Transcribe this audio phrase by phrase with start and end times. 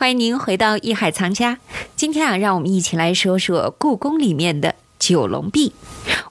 [0.00, 1.56] 欢迎您回到《艺海藏家》。
[1.94, 5.74] 今天啊，让我们一起来说说故宫里面的九龙壁。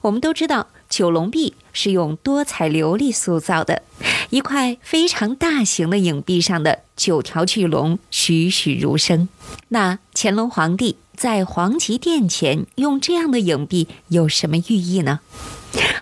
[0.02, 3.84] 我们都知道，九龙壁是用多彩琉璃塑造的，
[4.30, 9.28] 一块非常大型的影壁上的九条巨龙栩栩如生。
[9.68, 15.20] 那乾隆皇帝在皇极殿前用这样的影壁有什么寓意呢？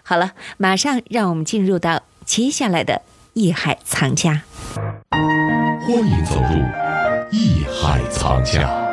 [0.03, 2.95] 好了，马上让我们进入到接下来的
[3.35, 4.45] 《艺海藏家》。
[5.87, 6.78] 欢迎走入
[7.31, 8.88] 艺海藏家。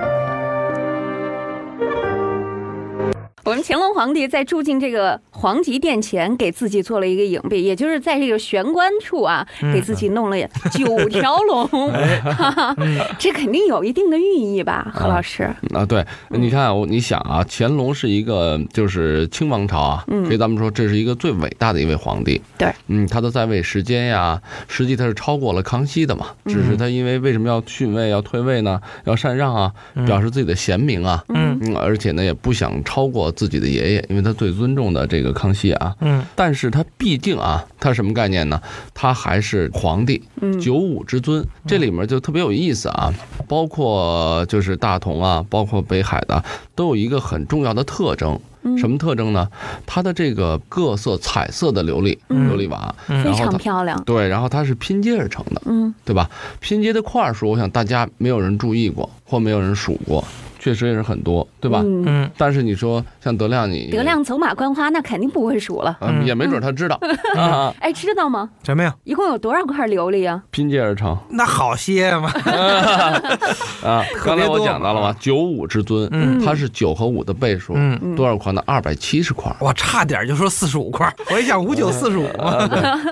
[3.46, 10.38] 我们乾隆皇帝在住进这个皇极殿前，给自己做了一个影壁，也就是在这个玄关处啊，给自己弄了
[10.74, 12.76] 九条龙，哈哈，
[13.20, 15.44] 这肯定有一定的寓意吧，何老师？
[15.76, 22.42] 啊，对，你看，我你想啊，乾隆是一个就是清王朝啊，所以咱们说这是一个最伟大的一位皇帝。
[22.58, 28.82] 对，嗯，他的在位时间呀，实际他是超过了康熙的嘛，只是他因为为什么要逊位要退位呢？
[29.04, 29.72] 要禅让啊，
[30.08, 33.32] 表示自己的贤明啊，嗯，而且呢也不想超过。
[33.36, 38.62] 自己的爷爷，因为他最尊重的这个康熙啊，嗯，但是他毕竟啊，他什么概念呢？
[38.94, 40.22] 他还是皇帝，
[40.62, 43.14] 九五之尊，这里面就特别有意思啊。
[43.48, 48.40] 包括就是大同啊，包括北海的，都有一个很重要的特征，
[48.78, 49.48] 什么特征呢？
[49.86, 54.02] 它的这个各色彩色的琉璃琉璃瓦，非常漂亮。
[54.04, 56.30] 对，然后它是拼接而成的，嗯，对吧？
[56.60, 60.24] 拼接的块数，我想大家没有人注意过，或没有人数过。
[60.66, 61.84] 确实也是很多，对吧？
[61.86, 67.00] 嗯，但是你说像德亮，你德亮走马观花，那肯定不会数了，嗯也没准他知道。
[67.38, 68.50] 啊 哎，知道吗？
[68.64, 68.96] 什么呀？
[69.04, 70.42] 一共有多少块琉璃啊？
[70.50, 72.32] 拼接而成，那好些嘛。
[73.86, 75.16] 啊，刚才我讲到了吗？
[75.20, 76.10] 九五之尊，
[76.44, 77.76] 它是九和五的倍数，
[78.16, 78.64] 多少块呢？
[78.66, 79.56] 二百七十块。
[79.60, 82.26] 我差点就说四十五块，我一想五九四十五，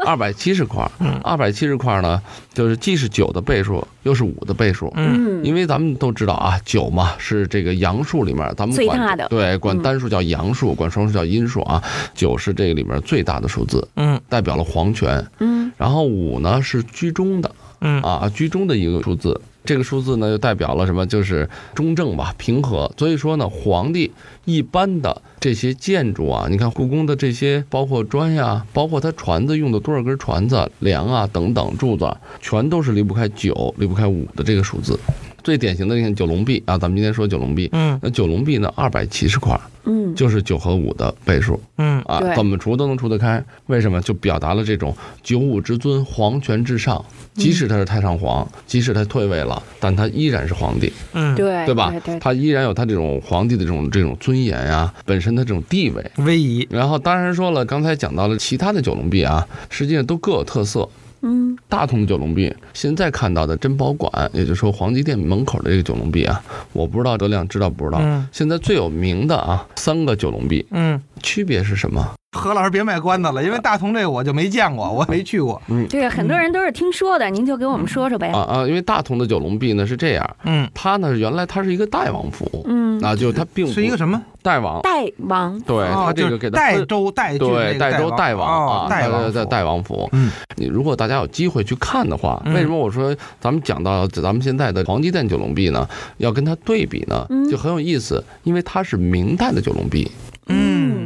[0.08, 0.90] 二百七十块。
[1.24, 2.20] 二百七十块呢，
[2.52, 4.92] 就是既是九的倍数，又是五的倍数。
[4.96, 7.42] 嗯，因为咱们都知道啊，九嘛是。
[7.47, 11.81] 这个阳数里面，咱们管对管单数叫阳数，管双数叫阴数啊。
[12.13, 15.72] 九是这个里面最大的数字，嗯，代表了皇权，嗯。
[15.78, 17.51] 然后五呢是居中的，
[17.81, 19.40] 嗯啊，居中的一个数字。
[19.66, 21.06] 这个数字呢就代表了什么？
[21.07, 22.91] 就是中正吧，平和。
[22.97, 24.12] 所以说呢，皇帝
[24.44, 35.00] 一般的这些建筑啊，你看故宫的这些，包括砖呀，包括它船子用的多少根船子、梁啊等等柱子，全都是离不开九，离不开五的这个数字。
[35.44, 44.02] 最典型的，你看九龙壁啊，咱们今天说九龙壁，嗯，那九龙壁呢，二百七十块，嗯，就是九和五的倍数，嗯啊，怎么除都能除得开，为什么？
[44.02, 51.94] 就表达了这种九五之尊，皇权至上，即使他是太上皇，即使他退位了，但他依然是皇帝，嗯，对，对吧？
[52.22, 56.66] 他依然有他这种皇帝的这种这种尊严呀，本身的这种地位、威仪。
[56.70, 60.88] 然后当然说了，刚才讲到了其他的九龙壁啊，实际上都各有特色。
[61.23, 68.00] 嗯，大同的九龙壁，现在看到的珍宝馆，也就是说黄极店门口的这个九龙壁啊，我不知道德亮知道不知道？
[68.01, 72.13] 嗯，现在最有名的啊，三个九龙壁，嗯，区别是什么？
[72.33, 75.61] 何老师别卖关子了，因为大同这个我就没见过，我没去过。
[75.69, 78.29] 嗯，对，很多人都是听说的，您就给我们说说呗。
[78.29, 90.09] 啊啊，因为大同的九龙壁呢是这样，嗯，它呢原来它是一个代王府，嗯，啊，就它并不是一个什么代王，代王，对，它这个给代州代对代州代王啊，代王在代王府。
[90.11, 95.88] 嗯，你如果大家有机会去看的话，为什么我说咱们讲到咱们现在的黄鸡殿九龙壁呢？
[96.17, 100.11] 要跟它对比呢，就很有意思，因为它是明代的九龙壁。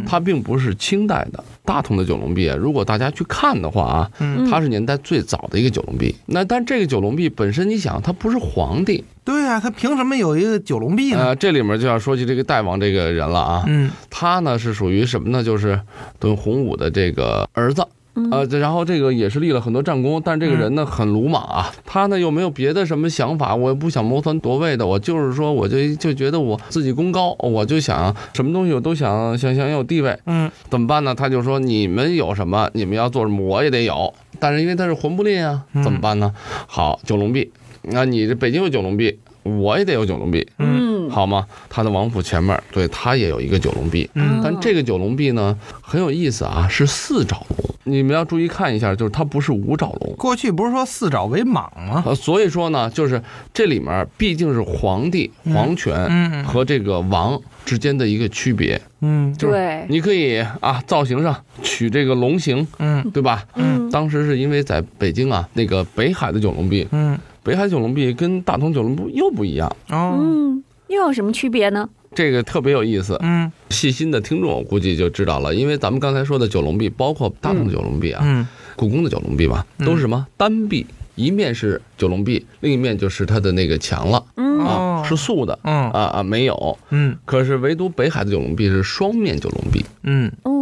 [0.08, 2.46] 嗯，它并不是清代的大同的九龙壁。
[2.58, 4.12] 如果大家去看的话啊，
[4.50, 6.16] 它是年代最早的一个九龙壁。
[6.28, 11.36] 那但这个九龙壁本身，你想，它不是皇帝，对呀，他凭什么有一个九龙壁呢？
[11.36, 13.64] 这里面就要说起这个代王这个人了啊。
[13.68, 15.44] 嗯，他呢是属于什么呢？
[15.44, 15.80] 就是
[16.20, 17.86] 等洪武的这个儿子。
[18.32, 31.14] 呃，然后这个也是立了很多战功，但这个人呢很鲁莽啊，他呢又没有别的什么想法，我也不想谋权夺位的，我就是说，我就就觉得我自己功高，我就想什么东西我都想想想有地位，嗯，怎么办呢？
[31.14, 36.34] 他就说你们有什么，你们要做什么，我也得有，但是因为他是魂不吝啊，怎么办呢？
[36.68, 37.52] 好，九龙壁，
[37.84, 41.46] 那你这北京有九龙壁，我也得有九龙壁，嗯，好吗？
[41.70, 47.67] 他的王府前面，对他也有一个九龙壁，嗯，但这个九龙壁呢很有意思啊，是四爪龙。
[47.88, 50.14] 你们要注意看一下，就是它不是五爪龙。
[50.18, 52.04] 过去不是说四爪为蟒吗？
[52.06, 53.22] 呃，所以说呢，就是
[53.54, 58.80] 这里面毕竟是皇帝皇权和这个王之间的一个区别。
[59.02, 63.44] 嗯，对，你可以啊，造型上取这个龙形，嗯，对吧？
[63.56, 69.68] 嗯，当时是因为在北京啊，那个北海的九龙壁，嗯，北海九龙壁跟大同九龙壁又不一样。
[69.90, 71.88] 哦，嗯，又有什么区别呢？
[72.18, 80.26] 这个特别有意思，嗯，细心的听众估计就知道了，因为咱们刚才说的九龙壁，包括大同的九龙壁啊，嗯，故宫的九龙壁嘛，都是什么？
[80.36, 80.84] 单壁，
[81.14, 84.26] 一面是九龙壁，另一面就是它的那个墙了。
[84.36, 84.58] 嗯。
[84.62, 85.04] 啊，哦。
[85.08, 85.60] 是素的。
[85.62, 85.92] 嗯。
[85.92, 86.80] 啊啊，没有。
[86.90, 87.16] 嗯。
[87.24, 89.86] 可是唯独北海的九龙壁是双面九龙壁。
[90.02, 90.32] 嗯。
[90.42, 90.57] 哦，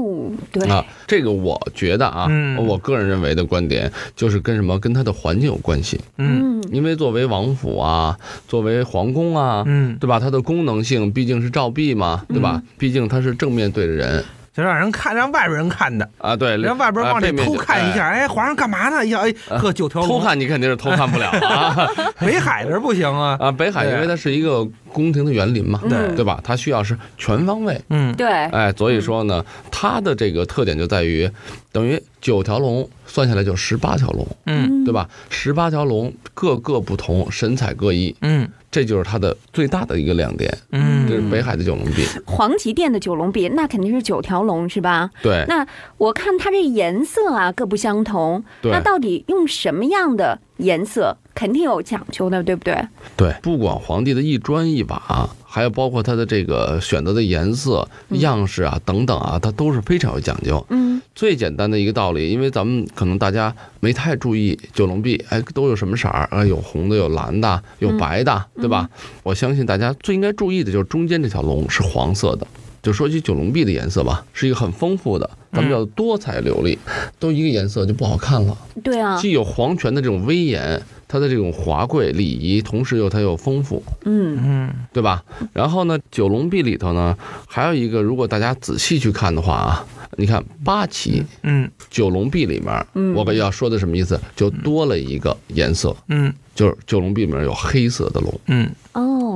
[0.51, 5.99] 对，啊，这个我觉得啊，嗯我个人认为的观点就是跟什么跟它的环境有关系。
[6.17, 8.17] 嗯因为作为王府啊，
[8.47, 10.19] 作为皇宫啊，嗯，对吧？
[10.19, 12.61] 它的功能性毕竟是照壁嘛，对吧？
[12.77, 14.23] 毕竟它是正面对着人
[14.53, 18.97] 就让人看，让外边人看的，啊，对，让外边往里偷看一下，哎，皇上干嘛呢？
[18.97, 19.19] 哎呀，
[19.49, 21.87] 哎，呵，九条龙偷，看你肯定是偷看不了啊
[22.19, 23.37] 北海这不行啊。
[23.39, 23.51] 啊！
[23.51, 26.15] 北海因为它是一个宫廷的园林嘛，对。
[26.15, 26.39] 对吧？
[26.41, 28.15] 它需要是全方位，嗯。
[28.15, 31.29] 对，哎，所以说呢，它的这个特点就在于，
[31.73, 34.85] 等于九条龙算下来就十八条龙，嗯。
[34.85, 35.09] 对吧？
[35.29, 38.49] 十八条龙各个不同，神采各异，嗯。
[38.71, 40.57] 这就是它的最大的一个亮点。
[40.71, 41.05] 嗯。
[41.09, 45.09] 这是北海的九龙壁，黄极殿的九龙壁，那肯定是九条龙，是吧？
[45.21, 45.43] 对。
[45.49, 48.71] 那我看它这颜色啊各不相同，对。
[48.71, 52.75] 那到底用什么样的颜色，肯定有讲究的，对不对？
[53.17, 60.65] 对，不管皇帝的一砖一瓦，还有包括他的这个选择的颜色、样式啊等等啊，它都是非常有讲究。
[60.69, 66.45] 嗯最简单的一个道理，因为咱们可能大家没太注意九龙壁，哎，都有什么色儿啊？
[66.45, 68.89] 有红的，有蓝的，有白的，对吧？
[69.23, 72.45] 我相信大家最应该注意的就是中间这条龙是黄色的。
[72.81, 76.77] 就说起九龙壁的颜色吧，是一个很丰富的，咱们叫多彩流丽，
[77.17, 78.55] 都一个颜色就不好看了。
[78.83, 84.39] 对啊，既有皇权的这种威严，它的这种华贵礼仪，同时又它又丰富，嗯。
[84.43, 85.23] 嗯对吧？
[85.53, 87.17] 然后呢，九龙壁里头呢，
[87.47, 89.85] 还有一个，如果大家仔细去看的话啊，
[90.17, 91.69] 你看八旗嗯。
[91.89, 93.13] 九龙壁里面，嗯。
[93.13, 94.19] 我要说的什么意思？
[94.35, 96.33] 就多了一个颜色，嗯。
[96.55, 98.71] 就是九龙壁里面有黑色的龙，嗯，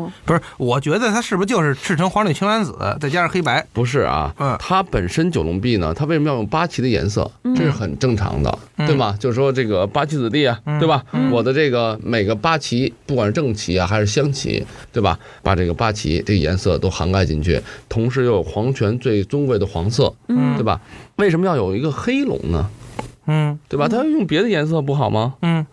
[0.09, 3.65] 哦，不是，我觉得它是不是就是赤橙黄绿青蓝紫，再加上黑白？
[3.73, 7.29] 不是啊嗯，它本身九龙壁呢，它为什么要用八旗的颜色？
[7.55, 9.15] 这是很正常的，对吗？
[9.19, 11.03] 就是说这个八旗子弟啊，对吧？
[11.31, 15.17] 我的这个每个八旗，不管是正旗啊还是镶旗，对吧？
[15.41, 20.79] 把这个八旗这个颜色都涵盖进去，同时又有皇权最尊贵的黄色，嗯对吧？
[21.17, 22.69] 为什么要有一个黑龙呢？
[23.29, 23.87] 嗯对吧？
[23.87, 25.35] 它用别的颜色不好吗？
[25.41, 25.65] 嗯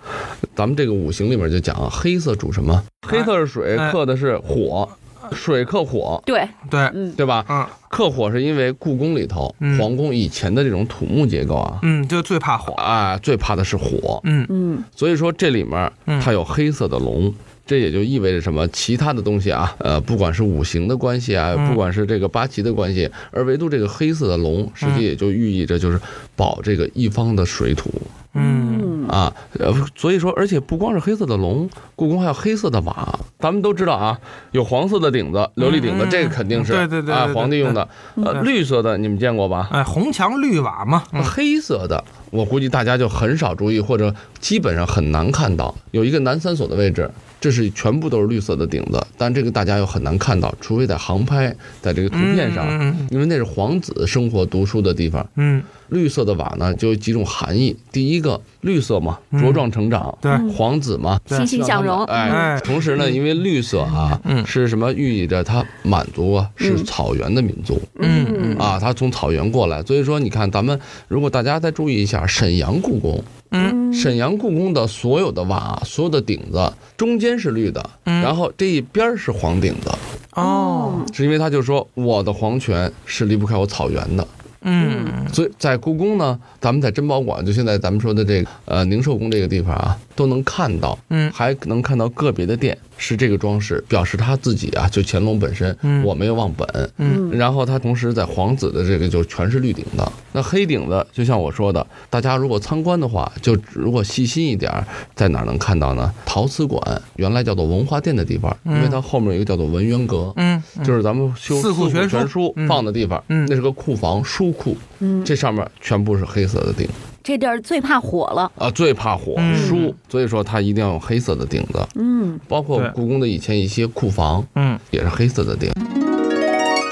[0.55, 2.83] 咱们这个五行里面就讲啊，黑色主什么？
[3.07, 4.89] 黑色是水，哎克的是火，
[5.33, 7.45] 水克火，对，对，嗯对吧？
[7.49, 12.73] 嗯克火是因为故宫里头，嗯皇宫以前的这种土木结构啊，嗯，就最怕火。
[12.75, 17.33] 啊，最怕的是火，嗯嗯所以说这里面嗯它有黑色的龙。
[17.67, 18.67] 这也就意味着什么？
[18.69, 26.01] 其他的东西啊，呃，不管是五行的关系啊，嗯不管是这个八旗的关系，而唯独这个黑色的龙，实际也就寓意着就是
[26.37, 27.91] 保这个一方的水土。
[28.39, 33.19] 嗯嗯啊，呃，所以说，而且不光是黑色的龙，故宫还有黑色的瓦。
[33.39, 34.19] 咱们都知道啊，
[34.53, 37.89] 有黄色的顶子，琉璃顶子，嗯这个肯定是对对对啊皇帝用的。
[38.23, 39.69] 呃，绿色的你们见过吧？
[39.73, 41.05] 哎，红墙绿瓦嘛。
[41.13, 45.75] 嗯黑色的，我估计大家就很少注意，或者基本上很难看到。
[45.91, 55.27] 有一个南三所的位置，这是全部都是绿色的顶子，但这个大家又很难看到，除非在航拍，在这个图片上，嗯因为那是皇子生活读书的地方。
[55.37, 57.77] 嗯绿色的瓦呢，就有几种含义。
[57.93, 60.31] 第一个，绿色嘛，茁壮成长，对。
[60.53, 64.45] 皇子嘛，欣欣向荣，哎哎，同时呢，因为绿色啊，嗯。
[64.45, 67.81] 是什么寓意着它满族啊是草原的民族。
[68.01, 68.27] 嗯。
[68.29, 68.59] 嗯。
[68.59, 73.23] 啊，它从草原过来，所以说你看咱们如果大家再注意一下沈阳故宫，
[73.53, 73.93] 嗯。
[73.93, 78.21] 沈阳故宫的所有的瓦、所有的顶子中间是绿的，嗯。
[78.21, 79.91] 然后这一边是黄顶子，
[80.35, 81.01] 哦。
[81.13, 84.27] 是因为他就说我的皇权是离不开我草原的。
[84.63, 85.29] 嗯。
[85.33, 91.31] 所以在故宫呢，咱们在珍宝馆，就现在咱们说的这个呃宁寿宫这个地方啊，都能看到，嗯。
[91.33, 96.03] 还能看到个别的店是这个装饰，表示他自己啊，就乾隆本身，嗯。
[96.05, 96.91] 我没有忘本。
[96.99, 97.31] 嗯。
[97.33, 106.13] 然后他同时在皇子的这个就全是绿顶的，那黑顶的，就像我说的，大家如果参观的话，就如果细心一点儿，在哪儿能看到呢？
[106.25, 112.55] 陶瓷馆原来叫做文化殿的地方，因为它后面有一个叫做文渊阁，嗯，就是咱们修四库全书。
[112.69, 113.47] 放的地方，嗯。
[113.49, 116.89] 那是个库房书库，嗯，这上面全部是黑色的顶
[117.27, 125.69] 这地儿最怕火了，啊，最怕火嗯书，所以说它一定要用黑色的顶子，嗯包括故宫的以前一些库房嗯也是黑色的顶。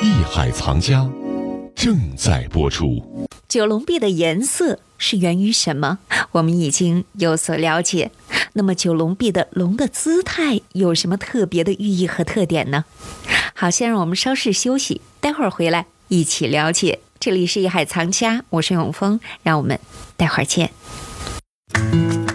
[0.02, 1.08] 艺海藏家
[1.76, 3.28] 正在播出。
[3.48, 6.00] 九龙壁的颜色是源于什么？
[6.32, 8.10] 我们已经有所了解。
[8.54, 12.84] 那么九龙壁的龙的姿态有什么特别的寓意和特点呢？
[13.54, 16.98] 好，先让我们稍事休息，待会儿回来一起了解。
[17.20, 19.78] 这里是艺海藏家，我是永峰，让我们
[20.16, 20.71] 待会儿见。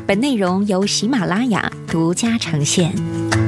[0.08, 3.39] 本内容由喜马拉雅独家呈现。